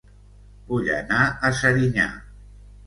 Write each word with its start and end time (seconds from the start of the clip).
Vull 0.71 0.89
anar 0.95 1.21
a 1.31 1.53
Serinyà 1.61 2.11